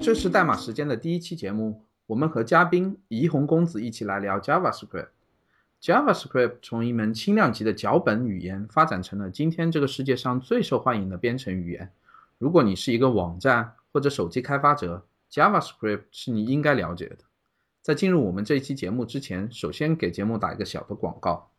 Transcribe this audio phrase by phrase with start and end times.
[0.00, 5.08] 这是代码时间的第一期节目，我们和嘉宾怡红公子一起来聊 JavaScript。
[5.82, 11.90] JavaScript 从一门轻量级的脚本语言发展成了今天这个世界上最受欢迎的编程语言。
[12.38, 17.18] 如果你是一个网站或者手机开发者，JavaScript 是你应该了解的。
[17.82, 21.50] 在进入我们这一期节目之前，首先给节目打一个小的广告。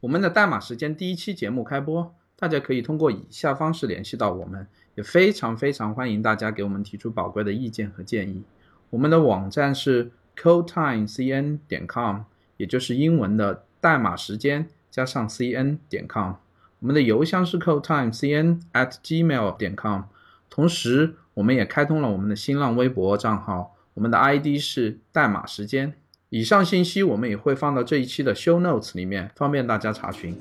[0.00, 4.66] 我们的代码时间第一期节目开播，大家可以通过以下方式联系到我们。
[4.94, 8.42] 也非常非常欢迎大家给我们提出宝贵的意见和建议。
[8.88, 12.20] 我们的网站是 codetimecn 点 com，
[12.56, 16.36] 也就是英文的代码时间加上 cn 点 com。
[16.78, 20.04] 我们的邮箱是 codetimecn at gmail 点 com。
[20.48, 25.92] 同时，我们也开通了我们的新浪微博账号，我们的 ID 是代码时间。
[26.30, 30.34] 以上信息我们也会放到这一期的 show notes 里面，方便大家查询。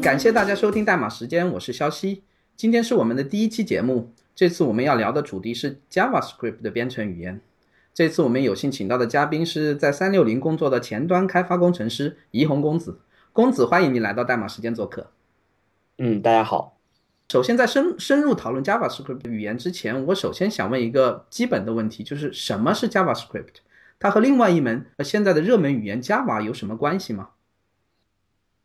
[0.00, 2.22] 感谢大家收听代码时间，我是肖西。
[2.56, 7.40] 今天是我们的第一期节目，这次我们要聊的主题是 JavaScript 的编程语言。
[7.92, 13.00] 这次我们有幸请到的嘉宾是在三六零工作的前端开发工程师怡红公子。
[13.32, 15.10] 公子，欢迎你来到代码时间做客。
[15.98, 16.78] 嗯，大家好。
[17.30, 23.56] 首先，在深深入讨论 JavaScript 语言之前，我首先想问一个基本的问题，就是什么是 JavaScript？
[23.98, 27.30] 它和另外一门现在的热门语言 Java 有什么关系吗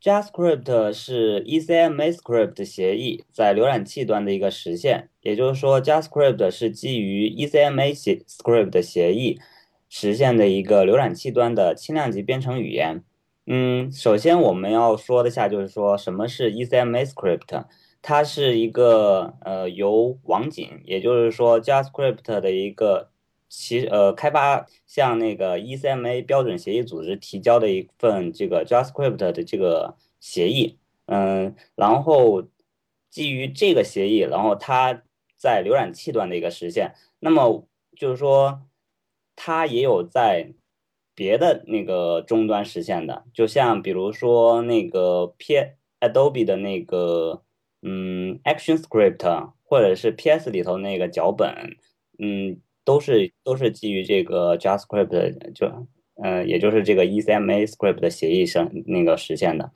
[0.02, 9.38] ？JavaScript 是 ECMAScript 协议在浏览器端的一个实现，也就是说，JavaScript 是基于 ECMAScript 协议
[9.88, 13.04] 实现的一个浏览器端的轻量级编程语言。
[13.46, 17.64] 嗯，首先我们要说的下就是说什么是 ECMAScript，
[18.00, 23.10] 它是一个呃由网景，也就是说 JavaScript 的一个。
[23.50, 32.44] 其呃，开发向那个 ECMA 标准协议组织提交的一份这个 JavaScript 的这个协议，嗯，然后
[33.08, 35.02] 基于这个协议，然后它
[35.38, 37.66] 在浏览器端的一个实现，那么
[37.96, 38.62] 就是说
[39.36, 40.52] 它也有在
[41.14, 45.54] 别的那个终端实现的，就像比如说那个 P
[46.00, 47.42] Adobe 的那个
[47.82, 51.76] 嗯 ActionScript，或者是 PS 里头那个脚本，
[52.18, 52.60] 嗯。
[52.84, 55.70] 都是都是基于这个 JavaScript 就
[56.14, 59.70] 嗯，也就是这个 ECMAScript 的协议上那个实现的。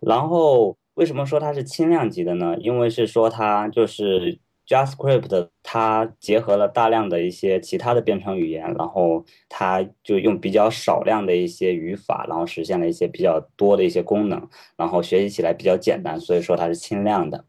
[0.00, 2.56] 然后为什么说它是轻量级的呢？
[2.58, 17.44] 因为是说它就是 JavaScript，它结合了大量的一些其他的编程语言，然后它就用比较少量的一些语法，然后实现了一些比较多的一些功能，然后学习起来比较简单，所以说它是轻量的。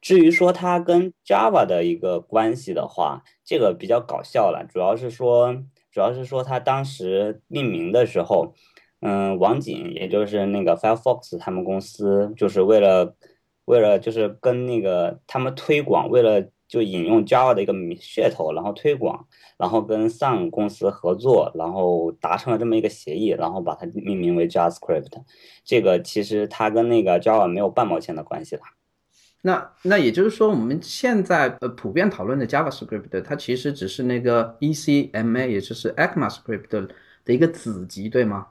[0.00, 4.66] 至于说它跟 Java 的一个关系的话，这个比较搞笑了。
[4.66, 5.54] 主要是说，
[5.92, 8.54] 主要是说它当时命名的时候，
[9.02, 13.14] 嗯，网景也就是那个 Firefox 他们公司，就是为了
[13.70, 19.26] 为了就是跟那个他们推广，为了就引用 Java 的一个噱头，然后推广，
[19.56, 25.12] 然后跟 Sun 公司合作，然后达成了这么一个协议，然后把它命名为 JavaScript。
[25.64, 28.62] 这个其实它跟那个 Java 没有半毛钱的关系了。
[29.42, 36.88] 那那也就是说，我们现在呃普遍讨论的 JavaScript，它其实只是那个 ECMA，也就是 ECMAScript
[37.24, 38.48] 的一个子集，对吗？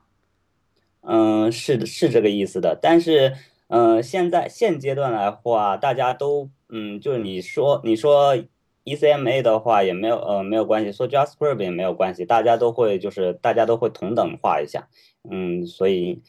[1.02, 2.78] 嗯，是的，是这个意思的。
[2.82, 3.34] 但是，
[3.70, 8.36] 嗯，现在现阶段来话，大家都嗯，就是你说你说
[8.84, 14.88] ECMA 的话也没有呃没有关系，说 JavaScript 也没有关系，大家都会就是大家都会同等化一下，
[15.30, 16.22] 嗯，所以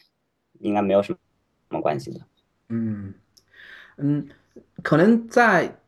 [0.61, 1.19] 应该没有什么
[1.71, 2.21] 什么关系的。
[2.69, 3.15] 嗯
[3.97, 4.29] 嗯。
[4.83, 5.80] 可能在，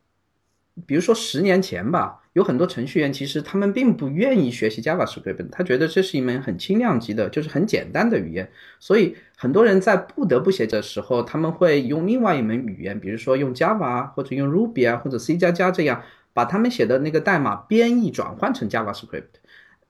[0.86, 8.50] 比如说十年前吧，有很多程序员其实他们并不愿意学习 JavaScript，他觉得这是一门很轻量级的，就是很简单的语言。
[8.80, 16.02] 所以很多人在不得不写的时候，他们会用另外一门语言，比如说用 Java 或者用 Ruby 啊，或者 C 加加这样，
[16.32, 19.24] 把他们写的那个代码编译转换成 JavaScript。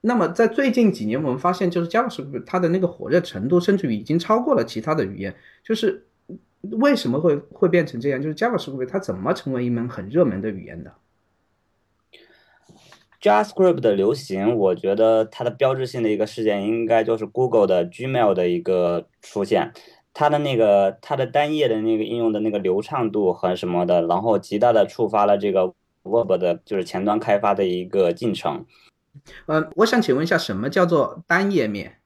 [0.00, 6.06] 那么在最近几年，我们发现就是 JavaScript 它的那个火热程度，甚至于已经超过了其他的语言，就是。
[6.70, 8.22] 为什么会会变成这样？
[8.22, 10.92] 就是 JavaScript 它怎么成为一门很热门的语言的
[13.20, 19.72] ？JavaScript 的流行，我觉得它的标志性的一个事件应该就是 Google 的 Gmail 的一个出现，
[20.14, 28.64] 它的那个它的单页的那个应用的那个流畅度和什么的，然后极大的触发了这个 Web 的就是前端开发的一个进程。
[29.46, 31.98] 呃，我想请问一下，什么叫做单页面？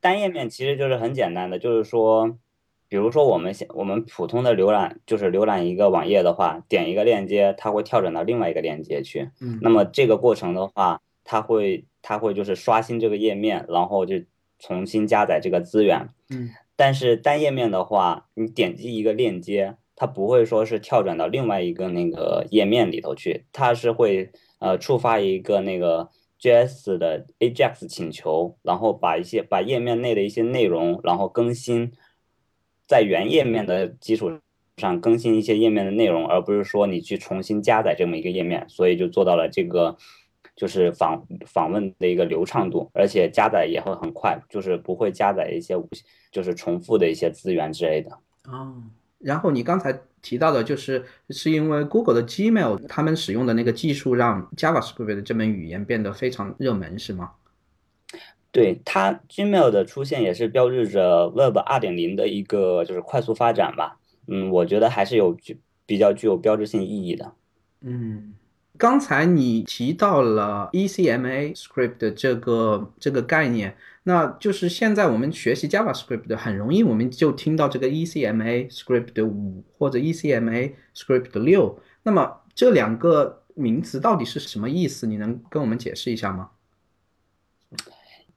[0.00, 2.36] 单页面其实就是很简单的，就是说，
[2.88, 9.30] 比如说我们现我们普通的浏览，就是浏览一个网页的话，点一个链接，它会跳转到另外一个链接去。
[9.40, 14.16] 嗯那么这个过程的话，它会它会就是刷新这个页面，然后就
[14.58, 16.08] 重新加载这个资源。
[16.30, 26.10] 嗯但是单页面的话，你点击一个链接，它不会说是跳转到另外一个那个页面里头去，它是会呃触发一个那个
[26.40, 31.92] JS 的 AJAX 请求，然后把一些把页面内的一些内容，然后更新，
[32.86, 34.38] 在原页面的基础
[34.76, 39.96] 上更新一些页面的内容，而不是说你去重新加载这么一个页面，所以就做到了这个。
[40.56, 45.88] 就是访访问的一个流畅度，而且加载也会很快，就是不会加载一些无
[46.30, 48.16] 就是重复的一些资源之类的。
[48.46, 48.80] 哦，
[49.18, 49.92] 然后你刚才
[50.22, 57.32] 提到的就是是因为 Google 的 Gmail 他们使用的那个技术让 JavaScript 的这门语言变得非常热门，是吗？
[58.54, 63.98] 对它 Gmail 的出现也是标志着 Web 二点零的一个就是快速发展吧。
[64.28, 67.32] 嗯，我觉得还是有具比较具有标志性意义的。
[67.80, 68.34] 嗯。
[68.76, 81.78] 刚才你提到了 ECMA script 的这个这个概念，那就是现在我们学习 JavaScript 的很容易，我们就听到这个 ECMA script 五或者 ECMA script 六。
[82.02, 85.06] 那么这两个名词到底是什么意思？
[85.06, 86.50] 你能跟我们解释一下吗？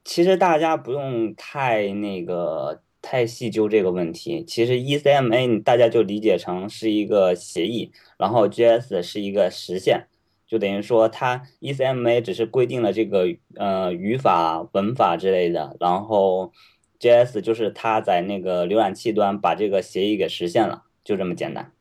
[0.07, 4.42] 其实大家不用太那个太细究这个问题。
[4.45, 10.07] 其实 ECMA 大家就理解成是一个协议，然后 JS 是一个实现。
[10.48, 16.54] 就等于说，它 ECMA 只是规定了这个呃语法、文法之类的，然后
[17.01, 21.74] JS 就是它在那个浏览器端把这个协议给实现了，就这么简单。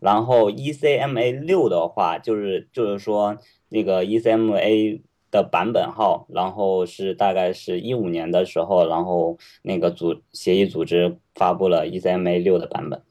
[0.00, 3.36] 然后 ECMA 六的话，就是就是说
[3.68, 13.02] 那个 ECMA 的版本号，然后是大概是一五年的时候，然后那个组协议组织发布了 ECMA 六的版本。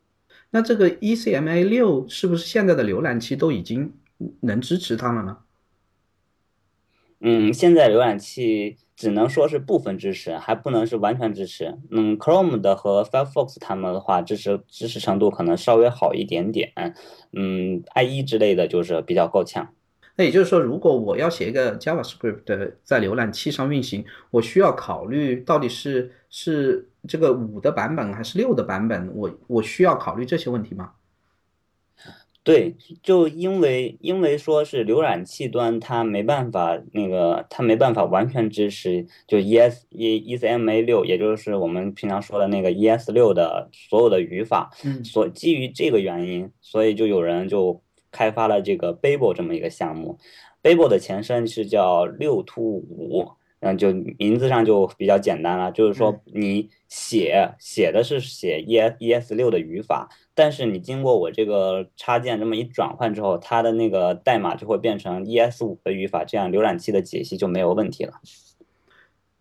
[0.49, 3.93] 那这个 ECMA 六是不是现在的浏览器都已经？
[4.41, 5.37] 能支持它了呢？
[7.19, 11.77] 嗯，现在浏览器只能说是部分支持，还不能是完全支持。
[11.91, 16.73] 嗯，Chrome 的和 Firefox 他们的话，支持支持程度可能稍微好一点点。
[17.31, 19.71] 嗯，IE 之类的就是比较够呛。
[20.17, 29.09] 那也就是说，如果我要写一个 JavaScript 在浏览器上运行，我需要考虑到底是是这个五的版本还是六的版本？
[29.13, 30.93] 我我需要考虑这些问题吗？
[32.43, 44.71] 对，就因为因为说是浏览器端它没办法那个，它没办法完全支持就 ES E ECMA 六，也就是我们平常说的那个 ES 六的所有的语法。
[44.85, 47.83] 嗯，所基于这个原因，所以就有人就
[48.17, 50.17] 开发了这个 Babel 这么一个项目。
[50.63, 53.31] Babel 的前身是叫六 to 五。
[53.59, 68.13] 嗯，就名字上就比较简单了，就是说你写写的是写 E S E S 六的语法，但是你经过我这个插件这么一转换之后，它的那个代码就会变成 E S 五的语法，这样浏览器的解析就没有问题了。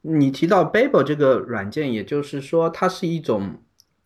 [0.00, 3.56] 你提到 Babel 这个软件，也就是说它是一种，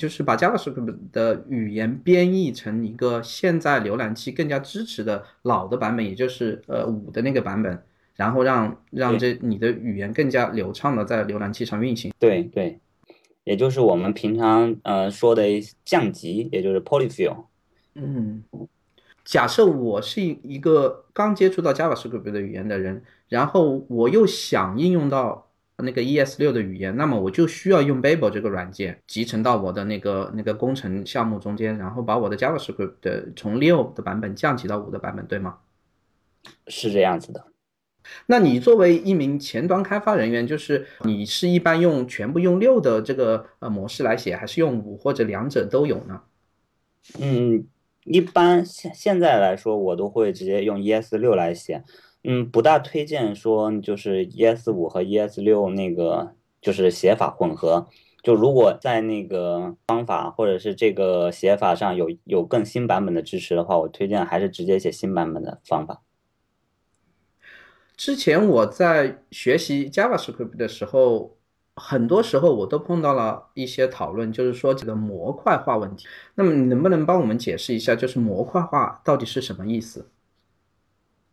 [0.00, 7.78] 就是把 JavaScript 的语言编译成一个现在浏览器更加支持的老的版本，也就是呃五的那个版本。
[8.16, 12.12] 然后让让这你的语言更加流畅的在浏览器上运行。
[12.18, 12.78] 对对，
[13.44, 15.42] 也就是我们平常呃说的
[15.84, 17.44] 降级，也就是 polyfill。
[17.94, 18.42] 嗯，
[19.24, 25.49] 假设我是一个刚接触到 JavaScript 的语言的人，然后我又想应用到
[25.82, 35.58] 那个 ES 六的语言，那么我就需要用 Babel 这个软件集成到我的那个那个工程项目中间，然后把我的 JavaScript 的从六的版本降级到五的版本，对吗？
[36.68, 37.46] 是这样子的。
[38.26, 46.22] 那你作为一名前端开发人员，就是你是一般用全部用六的这个呃模式来写，还是用五或者两者都有呢？
[47.20, 47.66] 嗯，
[48.04, 51.84] 一般现现在来说，我都会直接用 ES 六来写。
[52.22, 57.88] 嗯，不大推荐说就是 ES 五和 ES 六那个就是写法混合。
[58.22, 66.02] 就如果在那个方法或者是这个写法上有有更新版本的支持的话，我推荐还是直接写新版本的方法。
[67.96, 71.38] 之前我在学习 JavaScript 的时候，
[71.74, 76.06] 很多时候我都碰到了一些讨论，就是说这个模块化问题。
[76.34, 80.10] 那么你能不能帮我们解释一下，就是模块化到底是什么意思？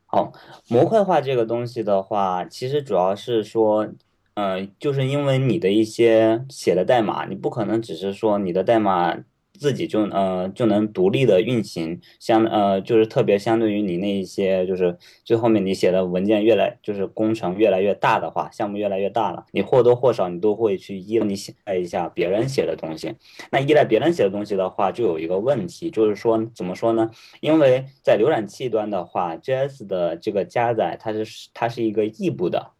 [0.09, 0.31] 好，
[0.69, 3.89] 模块化这个东西的话，其实主要是说，
[4.35, 9.17] 呃，就是因为你的一些写的代码，你不可能只是说你的代码
[9.57, 23.15] 自己就呃就能独立的运行，相呃就是特别相对于你那一些就是最后面你写的文件越来就是工程越来越大的话，项目越来越大了，你或多或少你都会去依赖你写一下别人写的东西。
[23.51, 27.09] 那依赖别人写的东西的话，就有一个问题，就是说怎么说呢？
[27.41, 32.71] 因为在浏览器端的话，JS 的这个加载它是它是一个异步的，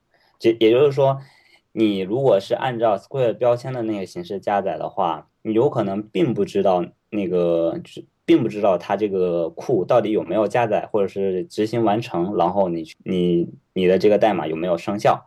[0.41, 1.19] 也也就是说，
[1.71, 5.27] 你如果是按照 Square 标签的那个形式加载的话。
[5.47, 15.25] 你有可能并不知道那个，就是并不知道它这个库到底有没有加载或者是执行完成，然后你你你的这个代码有没有生效，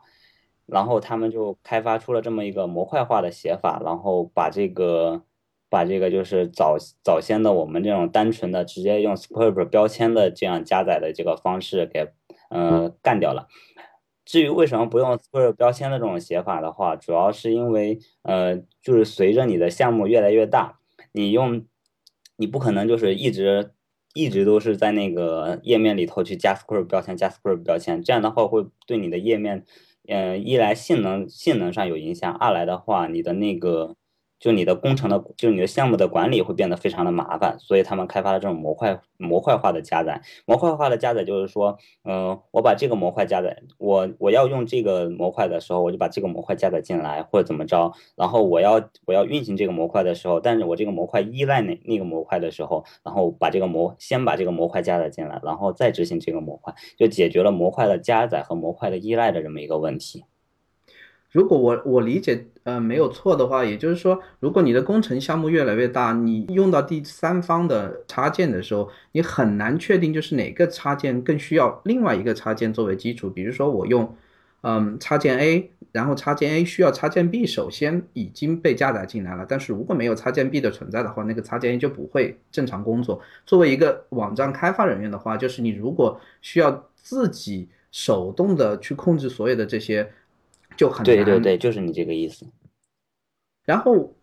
[0.67, 5.23] 然后他们就开发出了这么一个模块化的写法，然后把这个
[5.71, 12.07] 把这个就是早早先的我们这种单纯的直接用 script 标签的这样加载的这个方式给
[12.51, 13.49] 呃干掉了。
[14.31, 20.79] 至于为什么不用 square 标签的这种写法的话，主要是因为，呃，就是随着你的项目越来越大，
[21.11, 21.67] 你用，
[22.37, 23.73] 你不可能就是一直
[24.15, 29.65] 一直都是在那个页面里头去加 square 标签，加 square 标签，这样的话会对你的页面，
[30.07, 33.97] 嗯，一来性能性能上有影响，二来的话你的那个。
[34.41, 40.23] 就你的工程的，就你的项目的管理会变得非常的麻烦，所以他们开发了这种模块模块化的加载。
[40.47, 47.93] 模块化的加载就是说，嗯，我把这个模块加载，我我要用这个模块的时候，我就把这个模块加载进来，或者怎么着。
[48.17, 60.25] 然后我要我要运行这个模块的时候，但是我这个模块依赖那那个模块的时候，然后把这个模先把这个模块加载进来，然后再执行这个模块，就解决了模块的加载和模块的依赖的这么一个问题。
[61.33, 73.31] 如果我我理解呃没有错的话，也就是说，如果你的工程项目越来越大，你用到第三方的插件的时候，你很难确定就是哪个插件更需要另外一个插件作为基础。
[73.31, 74.13] 比如说我用
[74.63, 83.21] 嗯插件 A，然后插件 A 需要插件 B，首先已经被加载进来了，但是如果没有插件 B 的存在的话，那个插件 A 就不会正常工作。
[83.47, 90.11] 作为一个网站开发人员的话，就是你如果需要自己手动的去控制所有的这些。
[90.81, 92.47] 就很对对对，就是你这个意思。
[93.67, 94.15] 然后，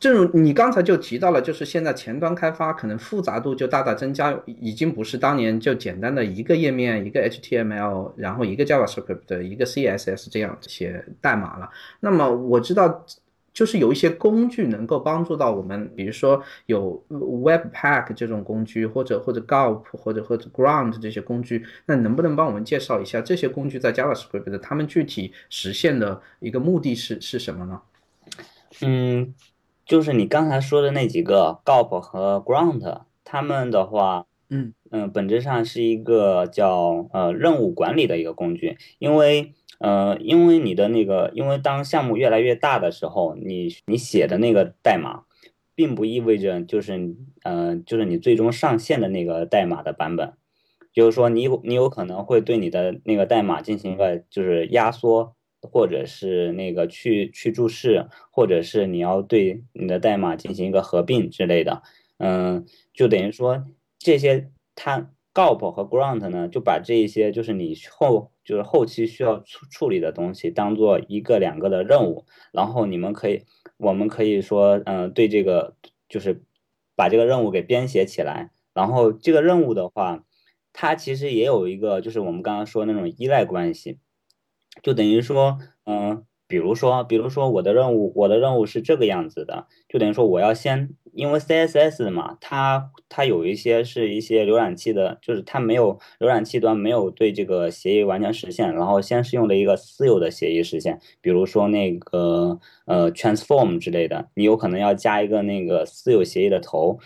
[0.00, 11.70] 正如你刚才就提到了，就是现在前端开发可能复杂度就大大增加，已经不是当年就简单的一个页面、一个 HTML，然后一个 JavaScript、一个 CSS 这样写代码了。
[12.00, 13.06] 那么我知道。
[13.52, 27.82] 就是有一些工具能够帮助到我们，比如说有 Webpack 这种工具，或者或者 Gulp 或者或者 Ground 这些工具，那能不能帮我们介绍一下这些工具在 JavaScript 的他们具体实现的一个目的是是什么呢？
[28.80, 29.34] 嗯，
[29.84, 39.52] 就是你刚才说的那几个 Gulp 和 Ground，他们的话，嗯嗯，本质上是一个叫呃任务管理的一个工具，因为。
[39.82, 45.24] 呃，因为你的那个，因为当项目越来越大的时候，你你写的那个代码，
[45.74, 50.34] 并不意味着就是，呃，就是你最终上线的那个代码的版本，
[50.92, 61.82] 就是说你有你有可能会对你的那个代码进行一个就是压缩，或者是那个去去注释，或者是你要对你的代码进行一个合并之类的，
[62.18, 63.66] 嗯，就等于说
[63.98, 65.10] 这些它。
[65.34, 73.44] Gulp 和 Ground 呢，就把这一些就是你后就是后期需要处处理的东西，当做一个两个的任务，然后你们可以，
[73.78, 75.76] 我们可以说，嗯，对这个
[76.08, 76.42] 就是
[76.94, 80.24] 把这个任务给编写起来，然后这个任务的话，
[80.72, 83.98] 它其实也有一个就是我们刚刚说那种依赖关系，
[84.82, 86.24] 就等于说，嗯。
[86.52, 106.98] 比如说，比如说我的任务，我的任务是这个样子的，就等于说我要先，因为 CSS 嘛，它它有一些是一些浏览器的，就是它没有浏览器端没有对这个协议完全实现，然后先是用了一个私有的协议实现，比如说那个呃 transform 之类的，你有可能要加一个那个私有协议的头，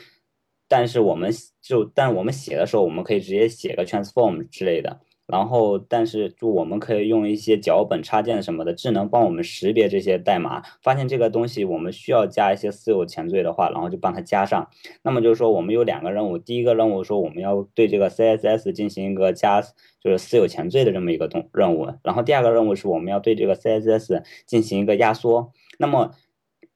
[0.67, 4.99] 但是我们就但我们写的时候，我们可以直接写个 transform 之类的。
[5.27, 14.69] 然后，但是就我们可以用一些脚本插件什么的智能帮我们识别这些代码，发现这个东西我们需要加一些私有前缀的话，然后就帮它加上。
[15.03, 19.61] 那么就是说，我们有两个任务，第一个任务说我们要对这个 CSS 进行一个加，
[20.01, 21.89] 就是私有前缀的这么一个动任务。
[22.05, 25.53] 然后第二个任务是我们要对这个 CSS 进行一个压缩。
[25.79, 26.13] 那么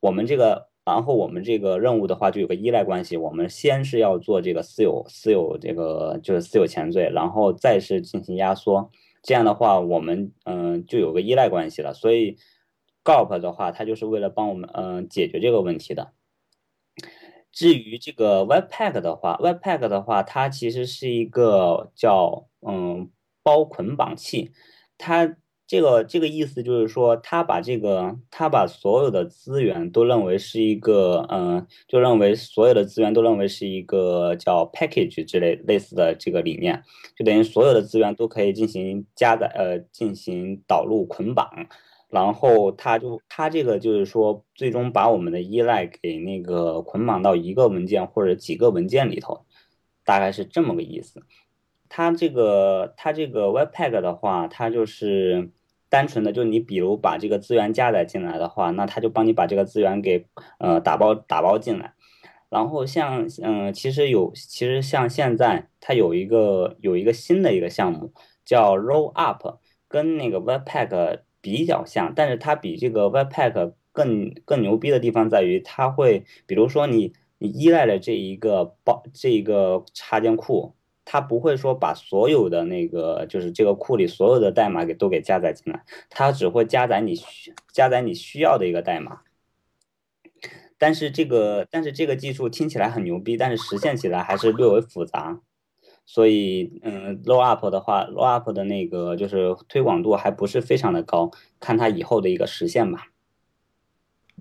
[0.01, 0.70] 我们这个。
[0.93, 8.91] 然后我们这个任务的话就有个依赖关系，我们先是要做这个私有私有这个就是私有前缀，然后再是进行压缩，
[9.23, 11.95] 这样的话我们嗯就有个依赖关系了。
[11.95, 12.37] 所以
[13.05, 16.13] Gulp 的话，它就是为了帮我们嗯解决这个问题的。
[17.53, 23.11] 至于这个 Webpack 的话，Webpack 的话，它其实是一个叫嗯
[23.43, 24.51] 包捆绑器，
[24.99, 25.37] 它。
[25.71, 36.83] 这个这个意思就是说，他把这个他把所有的资源都认为是一个，嗯，就认为所有的资源都认为是一个叫 package 之类类似的这个理念，
[37.15, 41.49] 就等于所有的资源都可以进行加载，呃，进行导入捆绑。
[42.09, 49.47] 然后他就他这个就是说，最终把我们的依赖给那个捆绑到一个文件或者几个文件里头，
[50.05, 51.23] 大概是这么个意思。
[51.89, 55.51] 它这个它这个 Webpack 的话，它就是
[55.91, 60.25] 单纯的，就你比如把这个资源加载进来的话，那它就帮你把这个资源给
[60.59, 61.93] 呃打包打包进来。
[62.49, 68.13] 然后像嗯，其实有其实像现在它有一个有一个新的一个项目
[68.47, 71.19] 叫 Rollup，跟那个 Webpack。
[71.43, 89.21] 比较像，但是它比这个 Webpack 更更牛逼的地方在于，它会，比如说你你依赖的这一个包这一个插件库，它不会说把所有的那个就是这个库里所有的代码给都给加载进来，它只会加载你需加载你需要的一个代码。
[90.79, 95.41] 但是这个但是这个技术听起来很牛逼，但是实现起来还是略微复杂。
[96.07, 101.31] 所以，嗯，low up 的话，low up 的那个就是推广度还不是非常的高，
[101.61, 103.07] 看它以后的一个实现吧。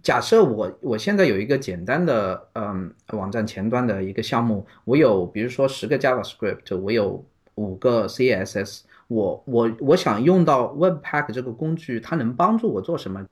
[0.03, 7.23] 假设我我现在有一个简单的嗯网站前端的一个项目，我有比如说十个 JavaScript，我有
[7.55, 13.25] 五个 CSS，我我我想用到 Webpack 这个工具，它能帮助我做什么？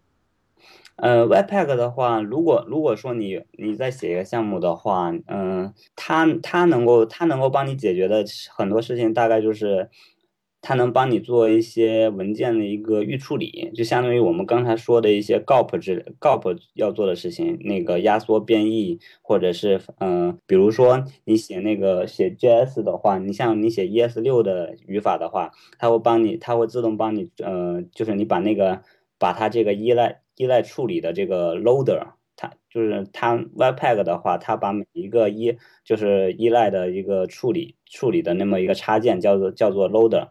[0.97, 9.89] 呃，Webpack 的话，如果如果说你你在写一个项目的话，嗯，它它能够它能够帮你解决的很多事情，大概就是
[10.61, 28.81] 它能帮你做一些文件的一个预处理，就相当于我们刚才说的一些 GOP 之 GOP 要做的事情，那个压缩变异，或者是嗯，比如说你写那个写 JS 的话，你像你写 ES 六的语法的话，它会帮你，它会自动帮你，呃，就是你把那个
[29.17, 30.21] 把它这个依赖。
[30.39, 31.99] 依赖处理的这个 loader，
[32.77, 40.27] 就是它 Webpack 的话，它把每一个依就是依赖的一个处理处理的那么一个插件叫做叫做 loader，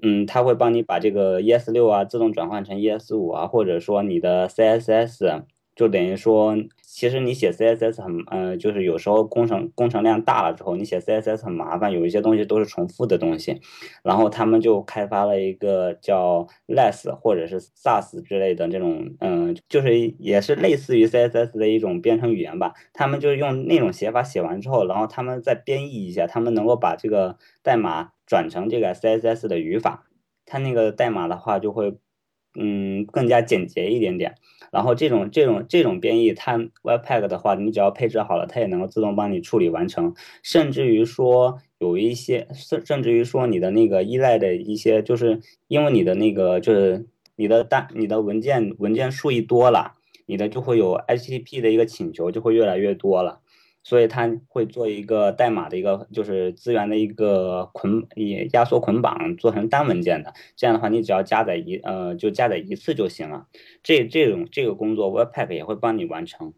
[0.00, 5.42] 嗯，它会帮你把这个 ES 六啊自动转换成 ES 五啊，或者说你的 CSS。
[5.80, 13.58] 就等于说，其实你写 CSS 很，呃，就是有时候工程工程量大了之后，你写 CSS 很麻烦，有一些东西都是重复的东西，
[14.04, 22.74] 然后他们就开发了一个叫 Less 或者是 Sass 之类的这种，嗯，就是也是类似于 CSS 的一种编程语言吧。
[22.92, 30.04] 他们就用那种写法写完之后，然后他们再编译一下，他们能够把这个代码转成这个 CSS 的语法，
[30.44, 31.96] 它那个代码的话就会。
[32.54, 34.34] 嗯，更加简洁一点点。
[34.70, 40.14] 然后这种这种这种编译，它 Webpack 的话，你只要配置好了，它也能够自动帮你处理完成。
[40.42, 49.94] 甚至于说有一些，甚甚至于说你的那个依赖的一些，就是因为你的那个就是你的单你的文件文件数一多了，
[50.26, 53.40] 你的就会有 HTTP 的一个请求就会越来越多了。
[53.82, 60.34] 所以它会做一个代码的一个，就是资源的一个捆也压缩捆绑，做成单文件的。
[60.54, 63.46] 这样的话，你只要加载一呃，就加载一次就行了。
[63.82, 66.52] 这这种这个工作，Webpack 也会帮你完成。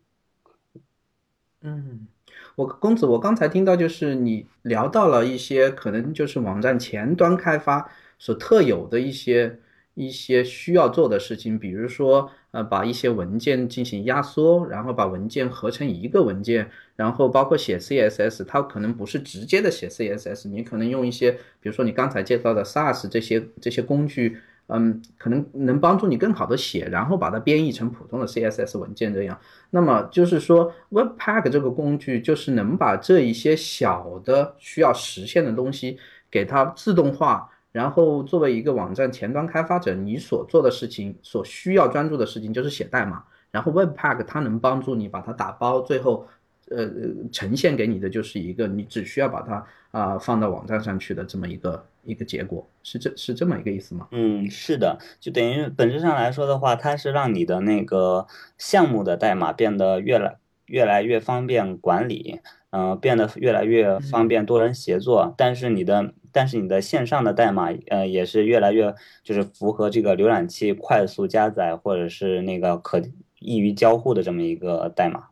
[1.61, 2.09] 嗯，
[2.57, 9.61] 我公子，我刚才听到就是你聊到了一些可能就是网站前端开发所特有的一些
[9.95, 12.31] 一些需要做的事情，比如说。
[12.53, 24.37] 呃，把一些文件进行压缩，然后把文件合成一个文件，然后包括写 CSS，它可能不是直接的写 CSS，你可能用一些，比如说你刚才介绍的 Sass 这些这些工具，
[24.67, 29.41] 嗯，可能能帮助你更好的写，然后把它编译成普通的 CSS 文件这样。
[29.71, 35.99] 那么就是说，Webpack 这个工具就是能把这一些小的需要实现的东西
[36.31, 37.49] 给它自动化。
[37.73, 43.25] 然后，作为一个网站前端开发者，你所做的事情、所需要专注的事情就是写代码。
[43.51, 46.27] 然后，Webpack 它能帮助你把它打包，最后，
[46.71, 46.91] 呃，
[47.31, 54.09] 呈现给你的就是一个你只需要把它啊放到网站上去的这么一个一个结果，是这是这么一个意思吗？
[54.11, 60.39] 嗯，是的，就等于本质上来说的话，它是让你的那个项目的代码变得越来
[60.73, 66.15] 越来越方便管理，嗯，变得越来越方便多人协作，但是你的。
[66.35, 73.03] 但是你的线上的代码，呃，也是越来越就是符合这个浏览器快速加载或者是那个可
[73.39, 75.25] 易于交互的这么一个代码。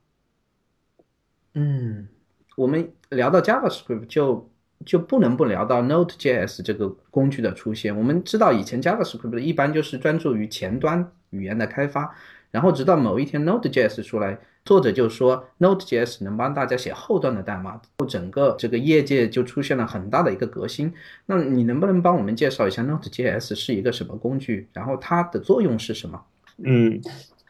[1.55, 2.07] 嗯，
[2.55, 4.51] 我们聊到 JavaScript 就
[4.85, 7.97] 就不能不聊到 Node.js 这个工具的出现。
[7.97, 12.15] 我们知道以前 JavaScript 一般就是专注于前端语言的开发，
[12.51, 20.93] 然后直到某一天 Node.js 出来，作者就说 Node.js 能帮大家写后端的代码，整个这个业界就出现了很大的一个革新。
[21.27, 26.23] 那你能不能帮我们介绍一下 Node.js 是一个什么工具，然后它的作用是什么？
[26.63, 27.01] 嗯，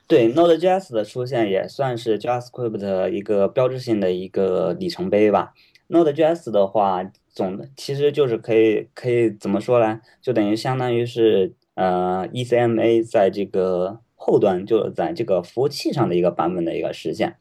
[0.07, 5.53] 对，Node.js 的出现也算是 JavaScript 的一个标志性的一个里程碑吧。
[5.89, 10.01] Node.js 的话，总的其实就是可以可以怎么说呢？
[10.23, 14.01] 就等于相当于是呃 ECMA 在这个。
[14.23, 17.37] 后端就在这个服务器上的一个版本的一个实现，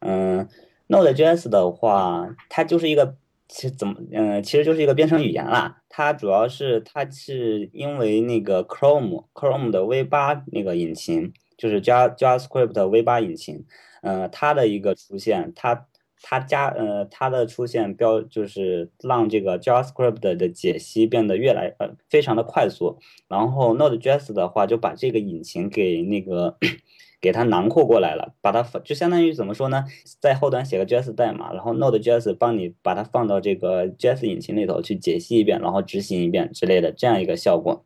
[0.00, 0.48] 嗯
[0.88, 3.16] ，Node.js 的话，它就是一个
[3.46, 5.82] 其实怎么，嗯，其实就是一个编程语言啦。
[5.88, 13.64] 它主要是它是因为那个 Chrome Chrome 的 V8 那个引擎，就是 JavaScript V8 引擎，
[14.02, 15.86] 嗯，它的一个出现，它。
[16.26, 26.56] 它加呃，它的出现标就是让这个 JavaScript 的解析变得越来呃非常的快速，然后 Node.js 的话就把这个引擎给那个
[27.20, 29.84] 给它囊括过来了，把它就相当于怎么说呢，
[30.18, 37.84] 在后端写个 JS 代码，然后 Node.js 帮你把它放到这个 JS 引擎里头去解析一遍，然后执行一遍之类的这样一个效果，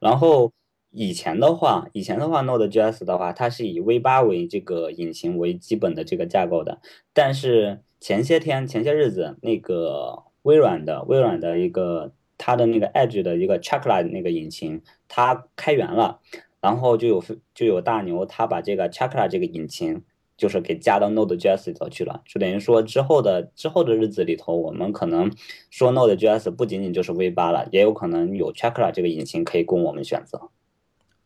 [0.00, 0.52] 然后。
[0.94, 6.80] 以前的话，以前的话，Node.js 的话，它是以 V8 为这个引擎为基本的这个架构的。
[7.14, 16.20] 但是前些天、前些日子，那个微软的微软的一个它的那个 Edge 的一个 Chakra 那个引擎，它开源了，
[16.60, 17.24] 然后就有
[17.54, 20.02] 就有大牛，他把这个 Chakra 这个引擎
[20.36, 25.32] 就是给加到 Node.js 里头去了，就等于说之后的之后的日子里头，我们可能
[25.70, 30.50] 说 Node.js 不仅仅就是 V8 了，也有可能有 Chakra 这个引擎可以供我们选择。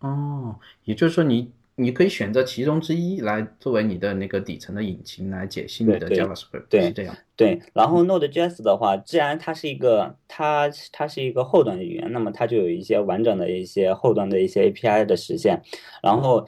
[0.00, 7.16] 哦，也就是说，你你可以选择其中之一来作为你的那个底层的引擎来解析你的 JavaScript，对，是这样。
[7.35, 15.62] 对，然后 Node.js 的话，既然它是一个它它是一个后端的语言，那么它就有一些完整的一些后端的一些 API 的实现，
[16.02, 16.46] 然后。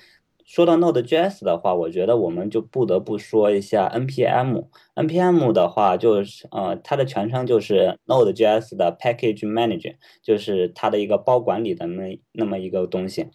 [0.49, 4.65] 说到 Node.js 的话，我觉得我们就不得不说一下 npm。
[4.95, 13.27] npm 的话，就是呃，它的全称就是 Node.js 的 Package Manager，就是它的一个包管理的那那么一个东西。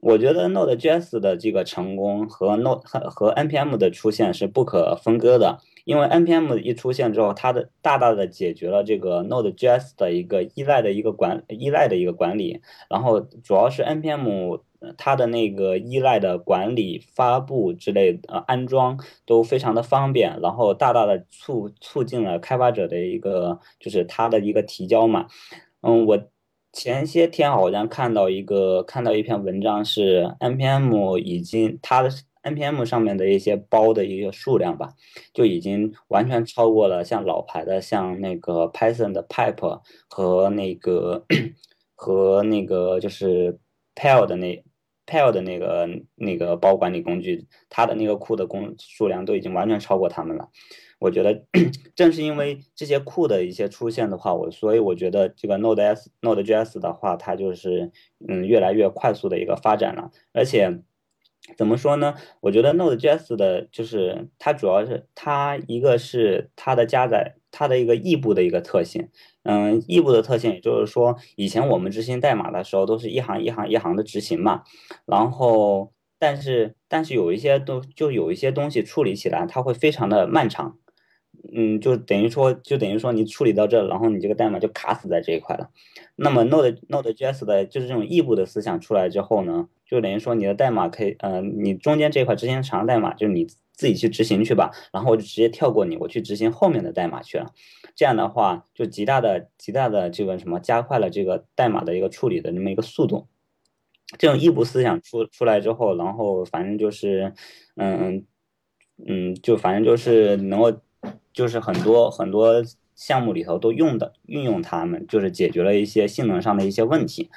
[0.00, 14.60] 我觉得 Node.js 的这个成功和 Node 和和 npm 的出现是不可分割的，因为 npm 一出现之后，它的大大的解决了这个 Node.js 的一个依赖的一个管依赖的一个管理，然后主要是 npm。
[14.96, 18.96] 它的那个依赖的管理、发布之类的安装
[19.26, 25.26] 都非常的方便，然后大大的促促进了开发者的一个就是它的一个提交嘛。
[25.80, 26.16] 嗯，我
[26.72, 32.08] 前些天好像看到一个看到一篇文章是 npm 已经它的
[32.42, 34.94] npm 上面的一些包的一个数量吧，
[35.32, 41.24] 就已经完全超过了像老牌的像那个 Python 的 Pipe 和那个
[41.94, 43.58] 和那个就是
[43.94, 44.62] Pell 的那。
[45.10, 50.50] p a l 的那个那个包管理工具，它的那个库的工数量都已经完全超过他们了。
[50.98, 51.46] 我觉得
[51.96, 57.90] 正是因为这些库的一些出现的话，我所以我觉得这个 Node.js Node.js 的话，它就是
[58.28, 60.10] 嗯越来越快速的一个发展了。
[60.34, 60.78] 而且
[61.56, 62.14] 怎么说呢？
[62.40, 69.08] 我觉得 Node.js 的就是它主要是它一个是它的加载，它的一个异步的一个特性。
[69.42, 74.62] 嗯，异步的特性，也就是说，以前我们执行代码的时候，都是一行一行一行的执行嘛。
[75.06, 80.76] 然后，但是但是有一些东就有一些东西处理起来，它会非常的漫长。
[81.54, 85.70] 嗯，就等于说，就等于说你处理到这，然后你这个代码就卡死在这一块了。
[86.16, 97.54] 那么 Node Node.js 的就是这种异步的思想出来之后呢，就等于说你的代码可以，呃，你中间这块执行长代码，就是你自己去执行去吧，然后我就直接跳过你，我去执行后面的代码去了。
[97.96, 103.26] 这样的话，就极大的、极大的这个什么，加快了这个代码的一个处理的那么一个速度。
[104.18, 107.32] 这种异步思想出出来之后，然后反正就是，
[107.76, 108.24] 嗯
[109.06, 110.72] 嗯，就反正就是能够，
[111.32, 112.62] 就是很多很多
[112.94, 117.30] 项目里头都用的运用它们，就是解决了一些性能上的一些问题。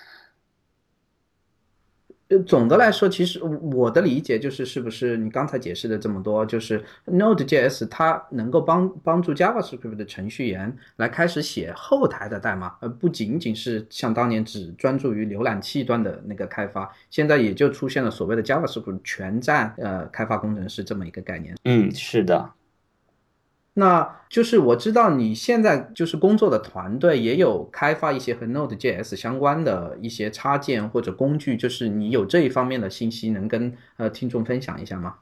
[2.39, 16.91] 总的来说，其实我的理解就是，是不是你刚才解释的这么多，就是 Node.js 它能够帮帮助 JavaScript 的程序员来开始写后台的代码，而不仅仅是像当年只专注于浏览器端的那个开发。
[17.10, 21.56] 现在也就出现了所谓的 JavaScript 全站呃开发工程师这么一个概念。
[21.65, 22.50] 嗯，是的。
[23.74, 35.16] 那就是我知道你现在就是工作的团队也有开发一些和 Node.js 相关的一些插件或者工具，就是你有这一方面的信息能跟呃听众分享一下吗？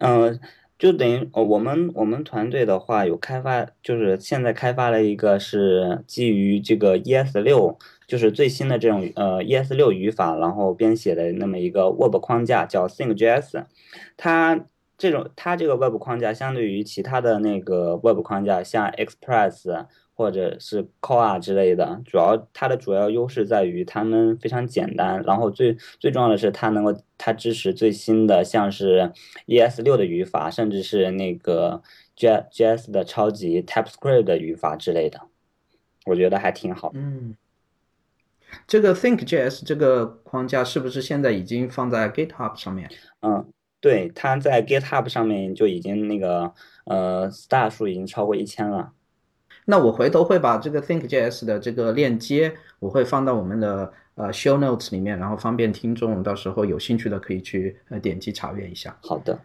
[0.00, 0.38] 嗯，
[0.78, 13.64] 就等于我们我们团队的话有开发，就是现在开发了一个是基于这个 ES 六，就是最新的这种呃 ES 六语法，然后编写的那么一个 Web 框架叫 ThinkJS，
[14.18, 14.66] 它。
[14.98, 29.12] 这种它这个 Web 框架相对于其他的那个 Web 框架，像 Express 或者是 Core 之类的，主要它的主要优势在于它们非常简单，然后最最重要的是它能够它支持最新的像是
[29.46, 31.80] ES 六的语法，甚至是那个
[32.16, 35.20] J JS 的超级 TypeScript 的语法之类的，
[36.06, 36.90] 我觉得还挺好。
[36.94, 37.36] 嗯，
[38.66, 42.90] 这个 ThinkJS 这个框架是不是现在已经放在 GitHub 上面？
[43.20, 43.46] 嗯。
[43.80, 46.52] 对，它在 GitHub 上面就已经那个
[46.84, 48.92] 呃 star 数已经超过一千了。
[49.66, 58.96] 那我回头会把这个 ThinkJS 的这个链接，我会放到我们的呃 show notes 里面，然后方便听众到时候有兴趣的可以去呃点击查阅一下。
[59.02, 59.38] 好的。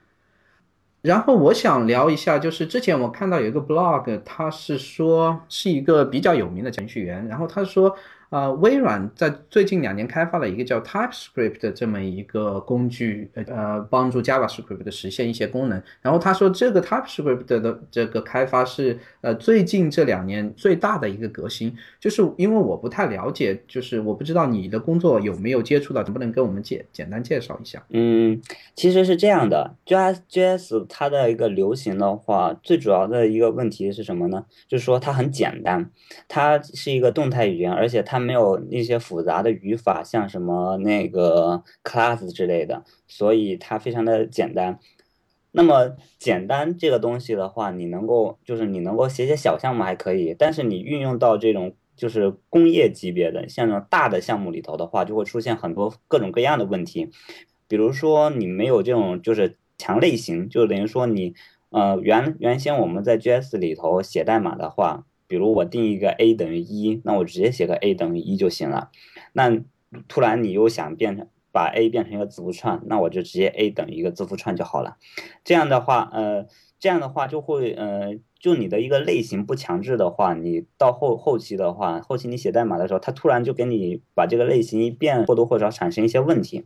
[1.01, 7.95] 然后我想聊一下，就是之前我看到有一个 blog，他是说是一个比较有名的程序员，然后他说。
[8.33, 15.79] 呃，微软在最近两年开发了一个叫 TypeScript 的这么一个工具，呃，帮助 JavaScript 的实现一些功能。
[16.01, 21.75] 然后他说，这个 TypeScript 的这个开发是呃最近这两年最大的一个革新。
[21.99, 27.85] 就是因为我不太了解，就是我不知道你的工作有没有接触到，能不能跟我们简简单介绍一下？
[27.89, 28.41] 嗯，
[28.73, 34.43] 其实是这样的，JS 它的一个流行的话，最主要的一个问题是什么呢？
[34.67, 35.91] 就是说它很简单，
[36.27, 44.79] 它是一个动态语言，而且它没有一些复杂的语法，像什么那个 class 之类的，所以它非常的简单。
[45.51, 57.11] 那么简单这个东西的话，你能够就是你能够写写小项目还可以，但是你运用到这种就是工业级别的像这种大的项目里头的话，就会出现很多各种各样的问题。
[57.67, 61.35] 比如说你没有这种就是强类型，就等于说你
[61.69, 65.05] 呃原原先我们在 JS 里头写代码的话。
[65.27, 68.91] 比如我定一个 a 等于一，那我直接写个 a 等于一就行了。
[69.33, 69.61] 那
[70.07, 74.97] 突然你又想变成把 a 变成一个字符串，那我就直接 a 等于一个字符串就好了。
[75.43, 76.47] 这样的话，呃，
[76.79, 86.65] 这样的话就会，呃，就你的一个类型不强制的话，你到后后期的话，后期你写代码的时候，它突然就给你把这个类型一变，或多或少产生一些问题。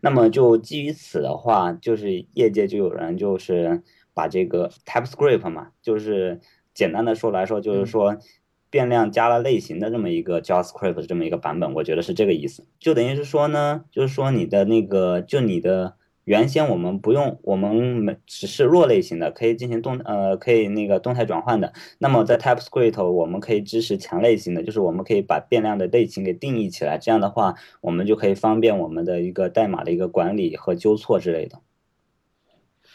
[0.00, 3.82] 那么就基于此的话，就是业界就有人就是
[4.14, 6.40] 把这个 TypeScript 嘛，就是。
[6.74, 8.16] 简单的说来说，就是说
[8.70, 12.64] 变量加了类型的这么一个 JavaScript 的这么一个版本，我觉得是这个意思。
[12.78, 21.74] 就等于是说呢，就是说你的那个，就你的原先我们不用，我们没只是弱类型的，可以进行动呃，可以那个动态转换的。
[21.98, 31.60] 那么在 TypeScript 我们可以支持强类型的，就是我们可以把变量的类型给定义起来，这样的话我们就可以方便我们的一个代码的一个管理和纠错之类的。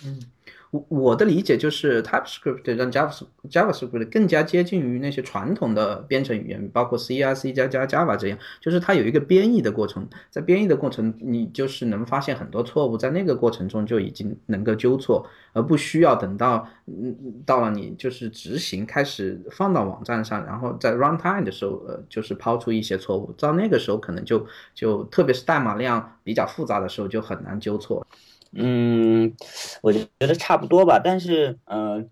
[0.03, 0.21] 嗯。
[0.71, 28.05] 我我的理解就是 TypeScript 让 Java JavaScript 更加接近于那些传统的编程语言，包括 C 啊、C 加加 Java 这样，就是它有一个编译的过程，在编译的过程，你就是能发现很多错误，在那个过程中就已经能够纠错，而不需要等到嗯到了你就是执行开始放到网站上，然后在 runtime 的时候，呃，就是抛出一些错误，到那个时候可能就就特别是代码量比较复杂的时候就很难纠错。
[28.53, 29.33] 嗯，
[29.81, 32.05] 我觉得差不多吧，但是，呃，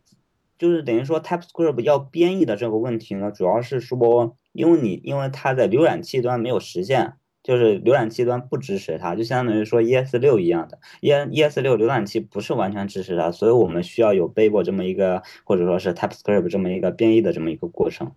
[0.58, 18.12] 就是等于说 TypeScript 要编译的这个问题呢，主要是说，因为你因为它在浏览器端没有实现，就是浏览器端不支持它，就相当于说 ES 六一样的，E ES 六浏览器不是完全支持它，所以我们需要有 Babel 这么一个，或者说是 TypeScript 这么一个编译的这么一个过程。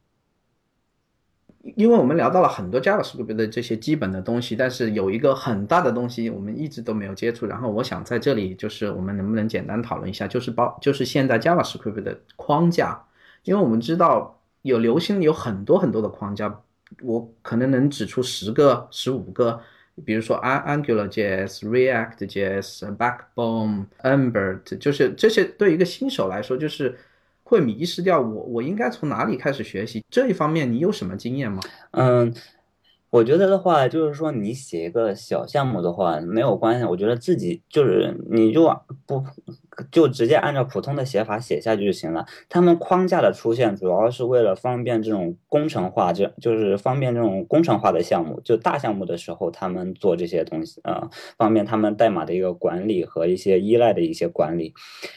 [1.76, 7.46] 因为我们聊到了很多 JavaScript 的这些基本的东西，但是有一个很大的东西我们一直都没有接触。
[7.46, 13.02] 然后我想在这里就是我们能不能简单讨论一下，就是包就是现在 JavaScript 的框架。
[13.44, 16.60] 因为我们知道有流行有很多很多的框架，
[17.02, 19.60] 我可能能指出十个、十五个，
[20.04, 26.96] 比如说 Angular JS、React JS、Backbone、Ember，就是这些对一个新手来说就是。
[27.48, 30.70] 会迷失掉我，我应该从哪里开始学习这一方面？
[30.70, 31.62] 你有什么经验吗？
[31.92, 32.30] 嗯，
[33.10, 38.70] 我觉得的话，就是说你写一个小项目的话没有关系，我觉得自己就是你就
[39.06, 39.24] 不。
[39.92, 42.26] 就直接按照普通的写法写下去就行了。
[42.48, 48.40] 他们框架的出现，主要是为了方便这种工程化，就就是方便这种工程化的项目。
[48.40, 54.74] 就大项目的时候，他们做这些东西啊，方便他们代码的一个管理和一些依赖的一些管理。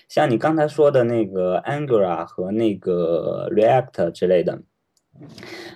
[0.08, 4.62] 像你刚才说的那个 Angular 和那个 React 之类的，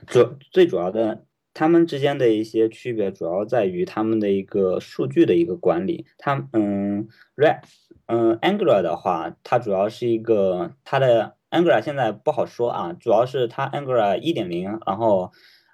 [0.05, 1.23] 主最主要的，
[1.55, 6.05] 他们之间的一些区别，主要在于他们的一个数据的一个管理。
[6.19, 7.63] 它嗯，React。
[8.07, 15.31] 嗯，Angular 的话，它主要是一个它的 Angular 现在不好说啊，主要是它 Angular 一点零，然后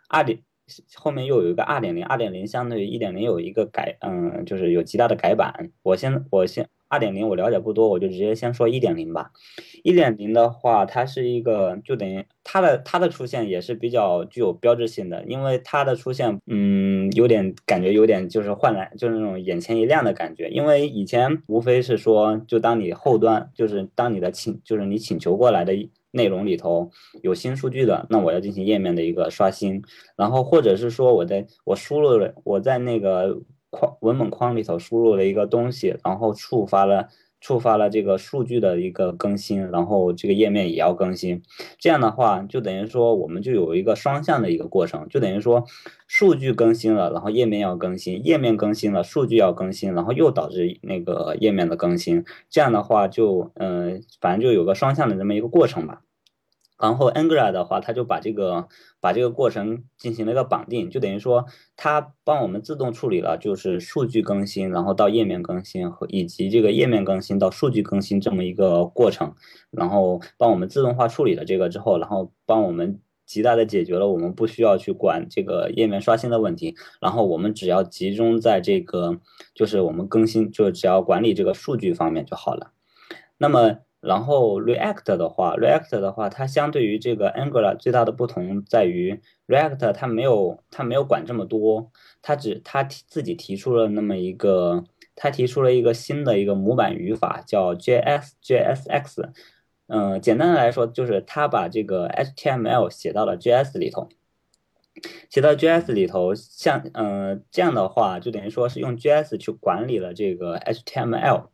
[0.07, 0.39] 二点
[0.95, 5.71] 后面又有一个二点零，二点零相对于一点零有一个改，嗯，就是有极大的改版。
[5.83, 9.31] 我先我先二点零我了解不多，我就直接先说一点零吧。
[9.81, 20.49] 一点零的话，它是一个就等于它的它的出现也是比较具有标志性的，因为它的出现，嗯，有点感觉有点就是换来就是那种眼前一亮的感觉。
[20.49, 25.73] 因为以前无非是说，就当你后端就是当你的请就是你请求过来的
[26.11, 26.91] 内容里头
[27.23, 29.81] 有新数据的，那我要进行页面的一个刷新，
[30.17, 33.39] 然后或者是说我在我输入了我在那个
[33.71, 37.07] 框文本框里头输入了一个东西，然后触发了。
[37.43, 41.41] 触发了这个数据的一个更新，然后这个页面也要更新，
[41.79, 45.65] 这样的话就等于说我们就有一个双向的一个过程，就等于说
[46.05, 56.03] 数据更新了，然后页面要更新，页面更新了，数据要更新，然后又导致那个页面的更新，这样的话就嗯，反正就有个双向的这么一个过程吧。
[56.81, 58.67] 然后 Angular 的话，它就把这个
[58.99, 69.35] 把这个过程进行了一个绑定，就等于说它帮我们自动处理了，就是数据更新，然后到页面更新和以及这个页面更新到数据更新这么一个过程，
[69.69, 79.19] 然后帮我们自动化处理了这个之后，然后帮我们极大的解决了我们不需要去管这个页面刷新的问题，然后我们只要集中在这个
[79.53, 82.71] 就是我们更新，就只要管理这个数据方面就好了。
[83.37, 83.77] 那么。
[84.01, 91.91] 然后 React 的话，React 的话，它相对于这个 Angular 最大的不同在于，React 它没有它没有管这么多，
[92.23, 94.83] 它只它提自己提出了那么一个，
[95.15, 99.29] 它提出了一个新的一个模板语法叫 JS JSX，
[99.85, 104.09] 嗯，简单的来说就是它把这个 HTML 写到了 JS 里头，
[105.29, 111.49] 写到 JS 里头，像嗯这样的话就等于说是用 JS 去管理了这个 HTML。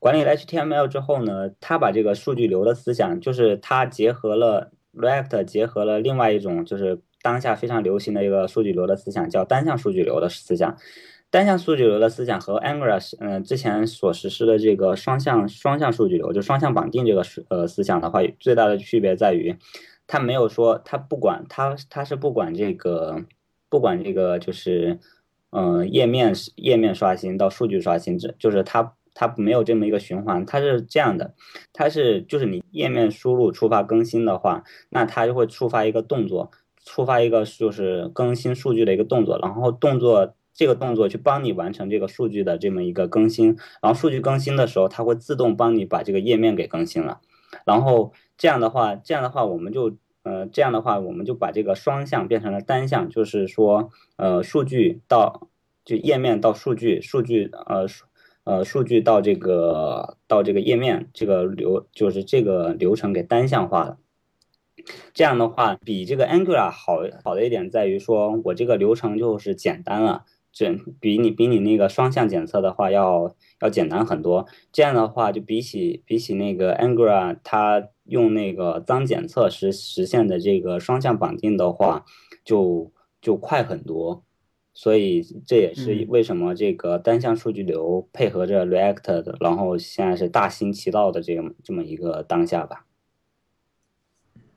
[0.00, 10.76] 管理 HTML 之后呢，它把这个数据流的思想，就是它结合了 React，结合了另外一种就是当下非常流行的一个数据流的思想，叫单向数据流的思想。
[11.30, 19.54] 单向数据流的思想和 Angular 嗯之前所实施的这个双向双向数据流，就双向绑定这个呃思想的话，最大的区别在于，
[20.06, 23.24] 它没有说它不管它它是不管这个
[23.68, 24.98] 不管这个就是
[25.50, 28.94] 嗯页面页面刷新到数据刷新，这就是它。
[29.20, 31.34] 它没有这么一个循环，它是这样的，
[31.72, 36.52] 它是就是你页面输入触发更新的话，那它就会触发一个动作，
[36.84, 47.18] 触发一个就是更新数据的一个动作，然后动作这个动作去帮你完成这个数据的这么一个更新，然后数据更新的时候，它会自动帮你把这个页面给更新了，
[47.64, 55.48] 然后这样的话，这样的话我们就呃这样的话我们就把这个双向变成了单向，就是说呃数据到
[55.84, 57.84] 就页面到数据，数据呃。
[58.48, 63.98] 呃，数据到这个到这个页面，这个流就是这个流程给单向化了。
[65.12, 74.46] 这样的话，比这个 Angular 好好的一点在于说，我这个流程就是简单了，这比你比你那个双向检测的话要要简单很多。
[74.72, 82.06] 这样的话，就比起比起那个 Angular，它用那个脏检测实实现的这个双向绑定的话，
[82.42, 84.24] 就就快很多。
[84.78, 92.86] 所以这也是为什么这个单向数据流配合着 React 的，然后现在是大行其道的这么这么一个当下吧。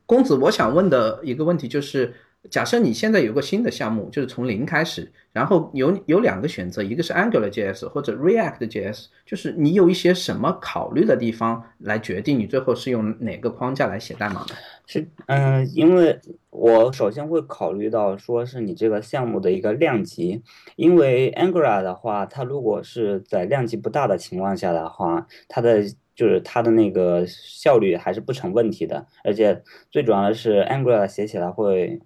[0.06, 2.14] 公子，我想问的一个问题就是。
[2.50, 14.44] 假设你现在有个新的项目，就是从零开始，然后有有两个选择，一个是 Angular JS 或者 React JS，就是你有一些什么考虑的地方来决定你最后是用哪个框架来写代码？
[14.88, 20.42] 是，嗯，因为我首先会考虑到说是你这个项目的一个量级，
[20.76, 25.84] 因为 Angular 的话，它如果是在量级不大的情况下的话，它的
[26.16, 32.02] 就是它的那个效率还是不成问题的，而且最主要的是 Angular 写起来会。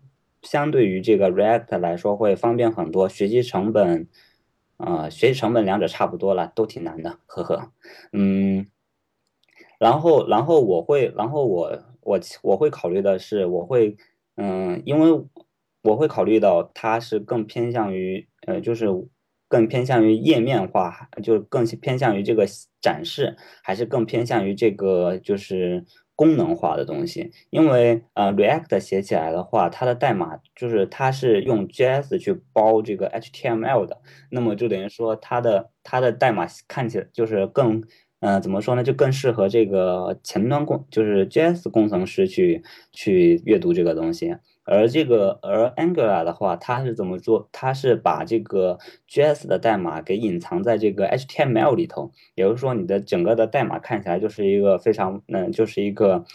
[0.45, 4.07] 相对于这个 React 来说会方便很多，学习成本，
[4.77, 7.71] 呃，学习成本两者差不多了，都挺难的，呵呵，
[8.13, 8.67] 嗯，
[9.79, 13.97] 然后，然后我会，然后我我我会考虑的是，我会，
[14.37, 15.25] 嗯，因为
[15.81, 18.87] 我会考虑到它是更偏向于，呃，就是
[19.47, 22.45] 更偏向于页面化，就更偏向于这个
[22.79, 25.83] 展示，还是更偏向于这个就是。
[26.15, 33.99] 功能化的东西，因为呃，React 写起来的话，它的代码就是它是用 JS 去包这个 HTML 的，
[34.31, 37.83] 那么就等于说它的它的代码看起来就是更，
[38.21, 44.35] 嗯，怎么说呢，就更适合这个前端工，就是 JS 工程师去去阅读这个东西。
[44.65, 47.47] 而这个，而 Angular 的话，它是怎么做？
[47.51, 48.77] 它是把这个
[49.09, 56.25] JS 的代码给隐藏在这个 HTML 里头，也就是说，你的整个的代码看起来就是一个非常，嗯，就是一个，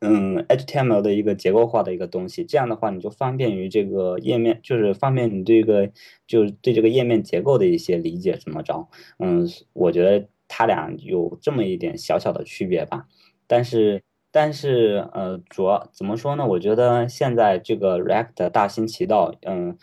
[0.00, 2.44] 嗯，HTML 的一个结构化的一个东西。
[2.44, 5.90] 这样的话，你就方便于这个页面，就是方便你这个，
[6.26, 8.88] 就是对这个页面结构的一些理解怎么着？
[9.18, 10.28] 嗯，我觉得。
[10.54, 13.06] 它俩有这么一点小小的区别吧。
[13.46, 14.02] 但是
[14.32, 16.44] 但是呃，主要怎么说呢？
[16.44, 19.78] 我觉得现在这个 React 大行其道，嗯。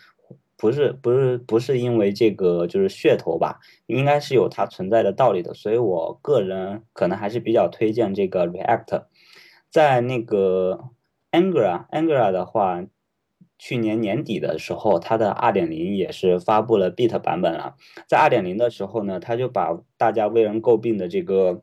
[0.62, 9.04] 不是不是不是因为这个就是噱头吧，应该是有它存在的道理的，所以我个人可能还是比较推荐这个 React。
[9.70, 10.90] 在那个
[11.32, 12.84] Angular Angular 的话，
[13.58, 17.76] 去年年底的时候，它的二点零也是发布了 Beta 版本了。
[18.06, 21.62] 在二点零的时候呢，它就把大家为人诟病的这个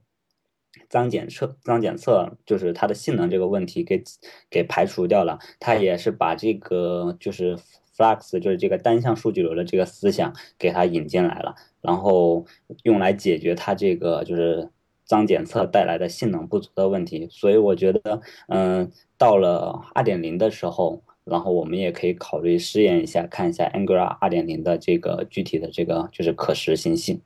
[0.89, 4.03] 脏检测脏检测就是它的性能这个问题给
[4.49, 5.39] 给排除掉了。
[5.59, 7.57] 它也是把这个就是。
[7.97, 12.45] Flux 就是这个单向数据流的这个思想给它引进来了，然后
[12.83, 14.69] 用来解决它这个就是
[15.03, 17.27] 脏检测带来的性能不足的问题。
[17.31, 27.19] 所以我觉得，嗯，到了二点零的时候，然后我们也可以考虑试验一下，看一下 Angular 二点零的这个具体的这个就是可实行性。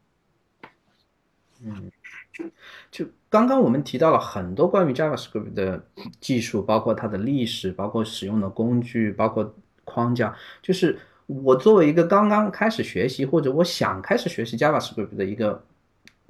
[1.61, 1.91] 嗯，
[2.91, 5.83] 就刚刚我们提到了很多关于 JavaScript 的
[6.19, 9.53] 技术，包括它的历史，包括使用的工具，包括。
[9.83, 15.61] 框架就是我作为一个刚刚开始学习或者我想开始学习 JavaScript 的一个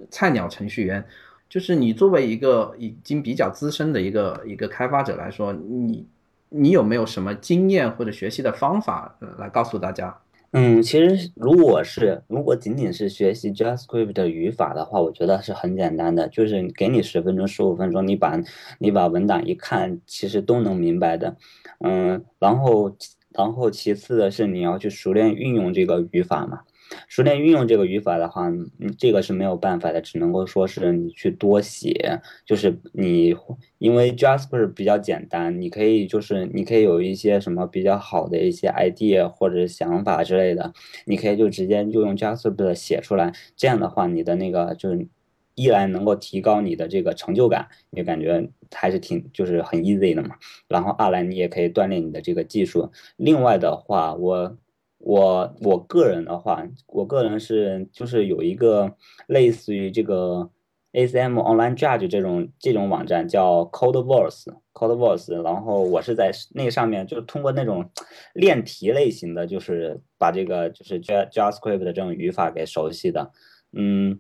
[0.10, 1.06] 菜鸟程序员，
[1.50, 6.08] 就是你作为一个已经比较资深的一个一个开发者来说，你
[6.50, 10.18] 你有没有什么经验或者学习的方法来告诉大家？
[10.52, 18.40] 嗯，其实如果是如果仅仅是学习 JavaScript 的语法的话，我觉得是很简单的，就是给你十分钟、十五分钟，你把
[18.80, 21.38] 你把文档一看，其实都能明白的。
[21.80, 22.96] 嗯，然后。
[23.34, 26.60] 然后其次的是你要去熟练运用这个语法嘛，
[27.08, 28.52] 熟练运用这个语法的话，
[28.98, 33.36] 这个是没有办法的，只能够说是你去多写，就是你
[33.78, 40.74] 因为 Jasper 比较简单，你可以就是你可以有一些什么比较好的一些 idea 或者想法之类的，
[41.06, 45.08] 你可以就直接就用 Jasper 写出来，这样的话你的那个就是。
[45.54, 50.38] 一来能够提高你的这个成就感，你感觉还是挺就是很 easy 的嘛。
[50.70, 52.90] 然后二来你也可以锻炼你的这个技术。
[53.18, 54.58] 另外的话，我
[55.04, 58.96] 我我个人的话，我个人是就是有一个
[59.26, 60.52] 类似于这个
[60.94, 65.42] ACM Online Judge 这种这种网站叫 CodeVerse，CodeVerse。
[65.42, 67.90] 然后我是在那上面就是通过那种
[68.36, 73.32] 练题类型的，就是把这个就是 JavaScript 的这种语法给熟悉的，
[73.74, 74.20] 嗯。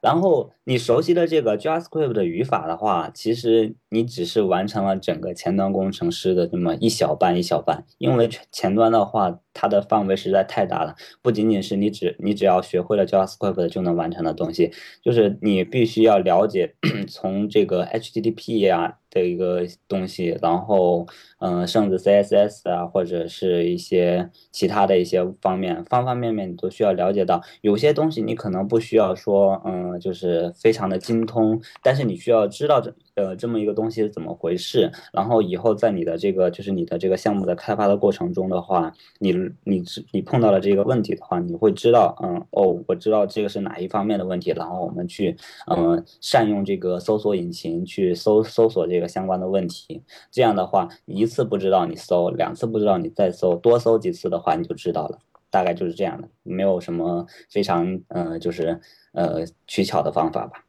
[0.00, 9.40] 然后你熟悉的这个 JavaScript 的语法的话，其实你只是完成了整个前端工程师的这么一小半一小半，因为前端的话。
[9.54, 14.70] 它的范围实在太大了，不仅仅是你只你只要学会了 JavaScript 就能完成的东西，
[15.02, 16.74] 就是你必须要了解
[17.08, 21.06] 从这个 HTTP 呀的一个东西，然后
[21.38, 27.40] 嗯，甚至 CSS 啊，或者是一些其他的一些方面，方方面面你都需要了解到。
[27.60, 32.92] 有些东西你可能不需要说嗯，就是非常的精通，但是你需要知道这。
[33.14, 34.90] 呃，这么一个东西是怎么回事？
[35.12, 39.32] 然后以后在你的这个就是你的这个项目的开发的过程中的话，你
[39.64, 45.36] 你你碰到了这个问题的话，你会知道，嗯，哦，我知道这个是哪一方面的问题，然后我们去，
[45.68, 50.02] 嗯，善用这个搜索引擎去搜搜索这个相关的问题。
[50.30, 55.18] 这样的话，一次不知道你搜，两次不知道你再搜，多搜几次的话你就知道了。
[55.50, 58.80] 大概就是这样的，没有什么非常嗯，就是
[59.12, 60.63] 呃取巧的方法吧。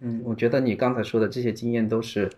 [0.00, 2.30] 嗯，我觉得你刚才说的这些经验都是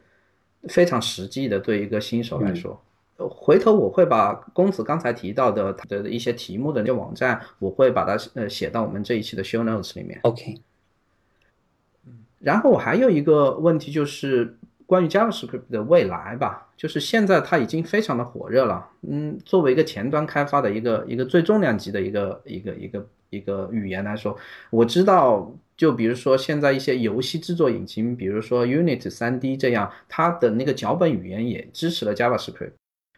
[0.69, 2.81] 非常实际的，对一个新手来说。
[3.17, 10.19] 回头我会把公子刚才提到的的一些题目的那些网站，我会把它呃写到我们这一期的 show notes 里面。
[10.23, 10.61] OK。
[12.41, 18.89] 然后我还有一个问题就是关于 JavaScript 的未来吧，就是现在它已经非常的火热了。
[19.03, 24.37] 嗯，作为一个前端开发的一个一个最重量级的一个一个一个一个语言来说，
[24.71, 25.53] 我知道。
[25.77, 32.73] 就比如说现在一些游戏制作引擎，比如说 Unity 3D 这样，它的那个脚本语言也支持了 JavaScript。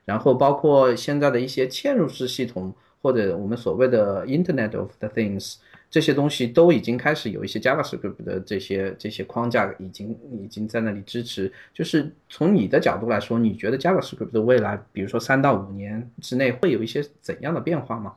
[0.04, 5.56] 然后包括现在的一些嵌入式系统，或者我们所谓的 Internet of the Things
[5.90, 11.50] 这些东西，都已经开始有一些 JavaScript 的这些这些框架已经已经在那里支持。
[11.72, 18.14] 就是从你的角度来说，你觉得 JavaScript 的未来，比如说三到五年之内会有一些怎样的变化吗？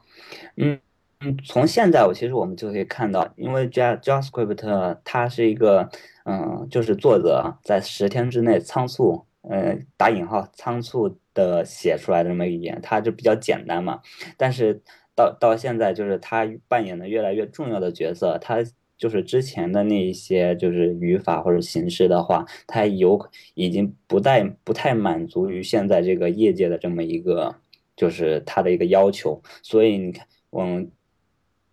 [0.58, 0.78] 嗯。
[1.22, 5.90] 嗯，从现在我其实我们就可以看到，因为 JavaScript 它是一个，
[6.26, 14.00] 嗯，就是作者在十天之内仓促，呃，打引号仓促的写出来的这么一个语言，它就比较简单嘛。
[14.38, 14.80] 但是
[15.16, 18.58] 到到现在，就是它扮演的越来越重要的角色，它
[18.96, 23.20] 就是之前的那一些就是语法或者形式的话，它有
[23.56, 27.56] 已经不太不太满足于现在这个业界的这么一个
[27.96, 30.92] 就是它的一个要求，所以你看，嗯。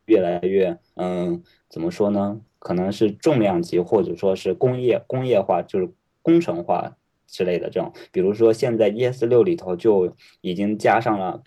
[0.07, 2.41] 越来越，嗯，怎么说呢？
[2.59, 5.91] 可能是重量级或者说是工业工业化，就是
[6.23, 6.97] 工程化
[7.27, 7.93] 之类的这种。
[8.11, 11.43] 比如说现在 ES 六里头就已经加上了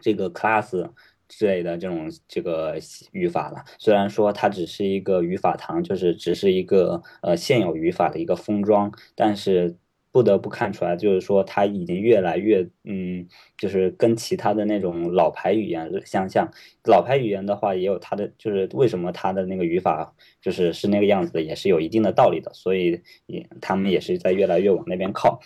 [0.00, 0.90] 这个 class
[1.28, 2.78] 之类的这种这个
[3.12, 3.64] 语法了。
[3.78, 9.76] 虽然说它只是一个语法堂，就是只是一个呃现有语法的一个封装，但是。
[10.18, 13.24] 不得不看出来，就是说它已经越来越，嗯，
[13.56, 16.50] 就是跟其他的那种老牌语言相像。
[16.82, 20.12] 老牌语言的话，也有它的，就是为什么它的那个语法
[20.42, 22.52] 就是是那个样子的，也是有一定的道理的。
[22.52, 25.40] 所以也他们也是在越来越往那边靠。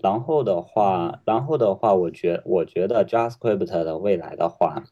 [0.00, 4.84] 然后的话，然后的话，我觉我觉得 JavaScript 的未来的话。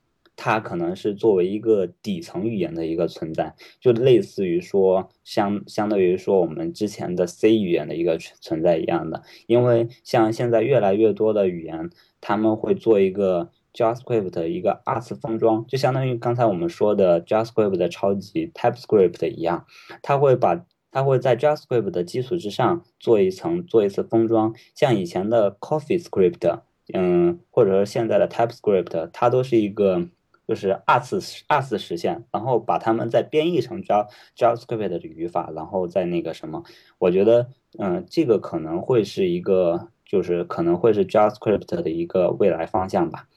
[0.43, 9.23] 它可能是作为一个底层语言的一个存在，就类似于说相相当于说我们之前的 C 语言的一个存在一样的。
[9.47, 11.91] 因为像现在越来越多的语言，
[12.23, 19.67] 他们会做一个 JavaScript 一个二次封装，就相当于刚才我们说的 JavaScript 的超级 TypeScript 一样，
[20.01, 26.61] 它会把它会在 JavaScript 的基础之上做一层做一次封装，像以前的 CoffeeScript，
[26.95, 30.09] 嗯，或者说现在的 TypeScript，它都是一个。
[30.51, 36.65] 就是二次二次实现，然后把它们再编译成 Java JavaScript 的语法，然后再那个什么，
[36.99, 37.49] 我觉得，
[37.79, 43.29] 嗯，这个可能会是一个，就是可能会是 JavaScript 的一个未来方向吧。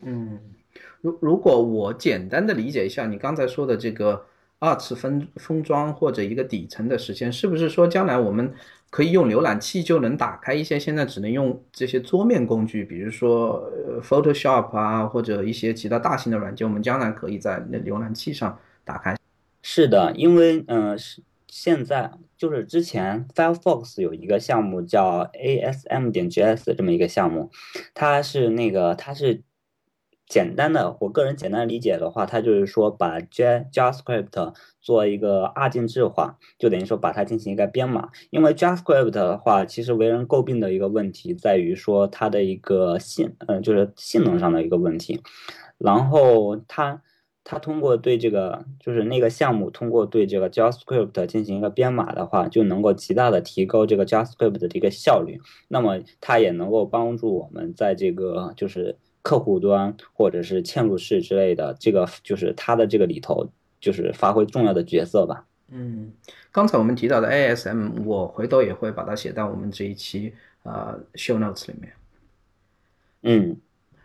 [0.00, 0.40] 嗯，
[1.02, 4.24] 如如果我简单的理解一下你刚才说的这个
[4.58, 8.54] 二次封封装或者一个底层的实现，是不是说将来我们？
[8.92, 13.66] 可以用浏览器就能打开一些现在只能用这些桌面工具，比如说
[14.02, 19.16] Photoshop 啊，或者一些其他大型的软件，我们将来可以在那浏览器上打开。
[19.62, 27.50] 是的，因为嗯，是现在就是之前 Firefox 有一个项目叫 ASM 点 JS 这么一个项目，
[27.94, 29.40] 它是那个它是。
[30.32, 38.08] 简单的，我个人简单理解的话，它就是说把 J JavaScript 做一个二进制化，就等于说把它进行一个编码。
[38.30, 45.20] 因为 JavaScript 的话，其实为人诟病的一个问题在于说它的一个性，嗯，就是性能上的一个问题。
[45.76, 47.02] 然后它
[47.44, 55.38] 它通过对这个就是那个项目通过对这个 JavaScript 进行一个编码的话，就能够极大的提高这个 JavaScript 的一个效率。
[55.68, 58.96] 那么它也能够帮助我们在这个就是。
[59.22, 63.48] 客户端或者是嵌入式之类的，这个就是它的这个里头
[63.80, 65.46] 就是发挥重要的角色吧。
[65.70, 66.12] 嗯，
[66.50, 71.92] 刚才我们提到的 ASM，我回头也会把它写到我们这一期呃 show notes 里面。
[73.22, 73.56] 嗯，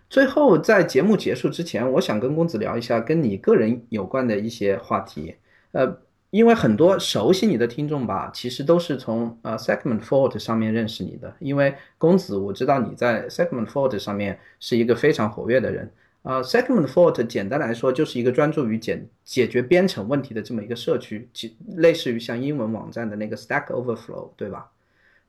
[0.10, 5.36] 最后在节目结束之前，我想跟公子聊一下跟你个人有关的一些话题，
[5.72, 5.98] 呃。
[6.30, 11.34] 因为很多熟悉你的听众吧，其实都是从呃 Segment Fault 上面认识你的。
[11.40, 15.90] 因为公子，我知道你在 Segment Fault 上面是一个非常活跃的人。
[16.24, 24.70] 呃，Segment Fault 简单来说就是一个专注于解解决编程问题的这么一个社区，其类似于像英文网站的那个 Stack Overflow，对吧？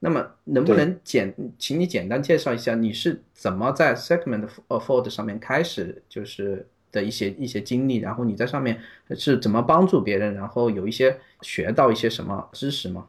[0.00, 6.66] 那么能不能简，请你简单介绍一下你是怎么在 Segment Fault 上面开始，就是。
[6.90, 8.80] 的一些一些经历，然后你在上面
[9.16, 13.08] 是怎么帮助别人，然后有一些学到一些什么知识吗？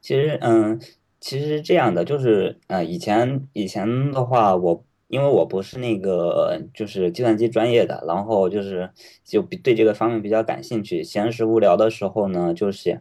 [0.00, 0.80] 其实，嗯，
[1.20, 8.90] 其实是这样的，就是，呃，以前以前的话，我因为我不是那个就是计算机专业的，然后就是
[9.24, 11.04] 就对这个方面比较感兴趣。
[11.04, 13.00] 闲时无聊的时候呢，就是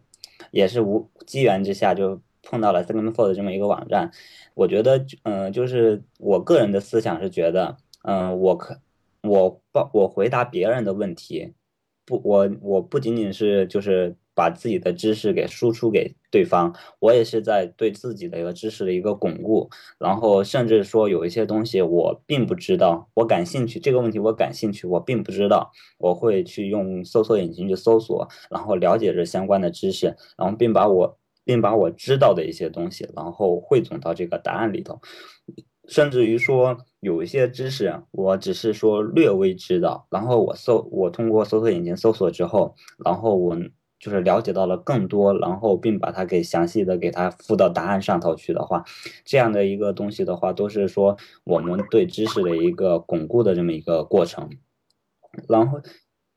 [0.52, 4.12] 也是无机缘之下就碰到了 Segmentfor 的这么一个网站。
[4.54, 7.78] 我觉得，嗯，就是我个人的思想是觉得。
[8.04, 8.80] 嗯，我可
[9.24, 11.54] 我帮我回答别人的问题，
[12.06, 35.00] 不，我我不仅仅是就是把自己的知识给输出给对方，我也是在对自己的一个知识的一个巩固，然后甚至说有一些东西我并不知道，我感兴趣这个问题我感兴趣，我并不知道，我会去用搜索引擎去搜索，然后了解这相关的知识，然后并把我并把我知道的一些东西，然后汇总到这个答案里头。
[35.88, 43.58] 甚至于说有一些知识，我只是说略微知道，然后我搜，我通过搜索引擎搜索之后，然后我
[44.00, 48.86] 就是了解到了更多，然后并把它给详细的给它附到答案上头去的话，
[49.26, 54.48] 这样的一个东西的话，都是说我们对知识的一个巩固的这么一个过程。
[55.50, 55.82] 然后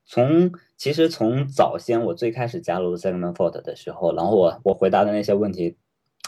[0.03, 5.77] 从其实从早先我最开始加入 Segment Fault 的时候，然后我我回答的那些问题。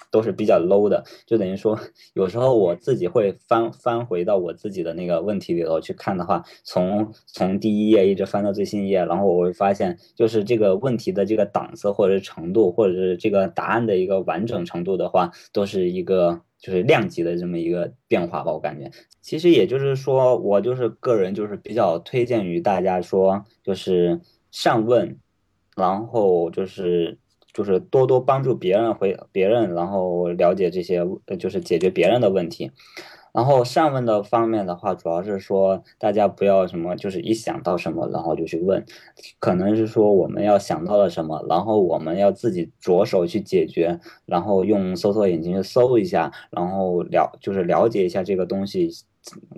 [0.09, 1.77] 都是比较 low 的，就等于说
[2.13, 18.51] 有时候我自己会翻翻回到我自己的那个问题里头去看的话，从从第一页一直翻到最新一页，然后我会发现，就是这个问题的这个档次或者是程度，或者是这个答案的一个完整程度的话，都是一个就是量级的这么一个变化吧。
[18.51, 18.89] 我感觉，
[19.21, 24.21] 其实也就是说，我就是个人就是比较推荐于大家说，就是
[24.51, 25.17] 善问，
[25.75, 27.17] 然后就是。
[27.57, 31.03] 就是多多帮助别人回别人，然后了解这些，
[31.39, 32.71] 就是解决别人的问题。
[33.33, 38.85] 然后上问的方面的话，主要是说大家不要什么，就是一想到什么然后就去问，
[39.39, 48.91] 可能是说我们要想到了什么，然后我们要自己着手去解决，然后用搜索引擎去搜一下，然后了就是了解一下这个东西。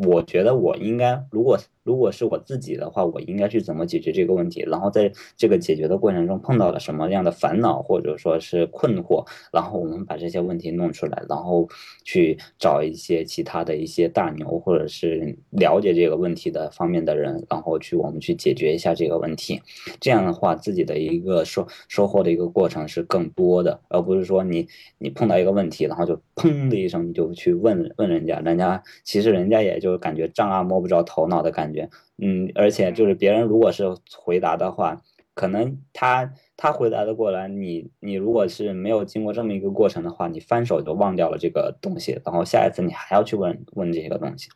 [0.06, 4.64] 我觉得我应该，如果如果是我自己的话，我应该去怎么解决这个问题？
[4.68, 9.26] 然后在这个解决的过程中碰到了什么样的烦恼或者说是困惑？
[9.52, 11.68] 然后我们把这些问题弄出来，然后
[12.04, 19.62] 去找一些其他的一些大牛或者是了解这个问题的方面的人，然后去我们去解决一下这个问题。
[20.00, 24.68] 这样的话，自己的一个收收获的一个过程是更多的，而不是说你
[24.98, 29.59] 你碰到一个问题，然后就砰的一声你就去问问人家，人家其实人家。
[29.62, 35.02] 也就感觉丈二摸不着头脑的感觉，嗯，而且就是别人如果是回答的话，
[35.34, 44.50] 可能他他回答的过来，你你如果是没有经过这么一个过程的话，你翻手就忘掉了这个东西，然后下一次你还要去问问这个东西。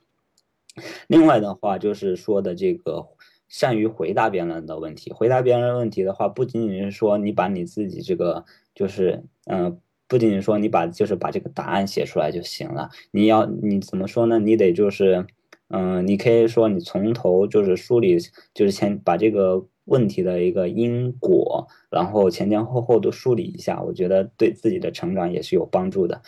[1.07, 3.05] 另外的话就是说的这个
[3.47, 8.45] 善于回答别人的问题，回答别人问题的话，不仅仅是说你把你自己这个
[8.75, 9.79] 就是嗯。
[10.13, 14.37] 不仅仅说你把就是把这个答案写出来就行了，你要你怎么说呢？
[14.37, 15.25] 你得就是，
[15.69, 18.19] 嗯，你可以说你从头就是梳理，
[18.53, 26.21] 就是先把这个问题的一个因果，然后前前后后都梳理一下，我觉得对自己的成长也是有帮助的。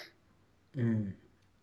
[0.73, 1.13] 嗯，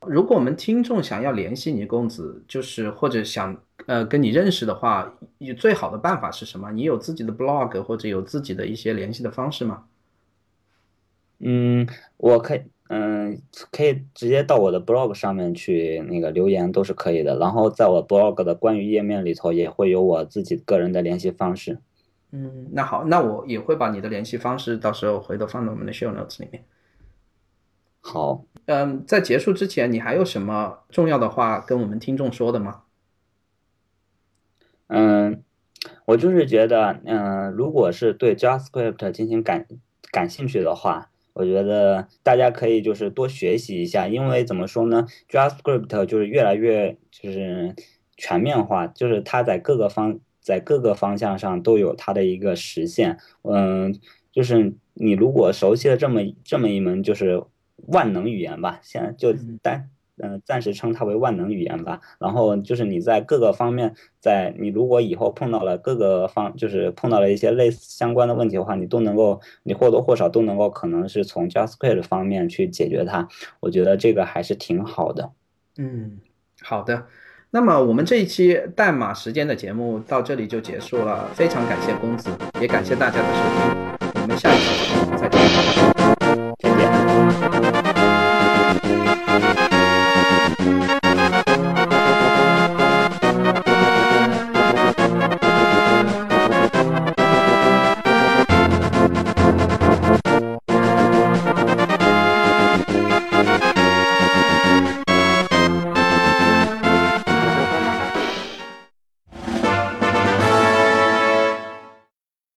[0.07, 6.71] 如果我们听众想要联系你公子，就是或者想呃跟你认识的话，你最好的办法是什么？
[6.71, 9.87] 你有自己的 blog 或者有自己的一些联系的方式吗？
[11.45, 11.89] 嗯，
[12.19, 17.37] 我可以，嗯，可以直接到我的 blog 上面去那个留言都是可以的。
[17.37, 21.81] 然后在我 blog 的关于页面里头也会有我自己个人的联系方式。
[22.31, 26.65] 嗯，那好，那我也会把你的联系方式到时候回头放到我们的 show notes 里面。
[28.01, 32.83] 好，嗯，在结束之前，你还有什么重要的话跟我们听众说的吗？
[34.87, 35.43] 嗯，
[36.05, 39.67] 我就是觉得，嗯，如果是对 JavaScript 进行感
[40.13, 41.09] 感兴趣的话。
[41.33, 47.75] 我觉得大家可以就是多学习一下，因为怎么说呢，JavaScript 就是越来越就是
[48.17, 53.19] 全面化，就是它在各个方在各个方向上都有它的一个实现。
[53.43, 53.99] 嗯，
[54.31, 57.43] 就是你如果熟悉了这么这么一门就是
[57.87, 59.89] 万能语言吧，现在就单。
[60.19, 62.01] 嗯，暂时称它为万能语言吧。
[62.19, 73.27] 然后就是你在各个方面，在你如果以后碰到了各个方，就是碰到了一些类似相关的问题的话，你都能够，你或多或少都能够可能是从 JavaScript 方面去解决它。
[73.61, 75.31] 我觉得这个还是挺好的。
[75.79, 76.19] 嗯，
[76.61, 77.07] 好的。
[77.55, 84.23] 那么我们这一期代码时间的节目到这里就结束了，非常感谢公子，也感谢大家的收听。
[84.23, 85.72] 我们下一期再见。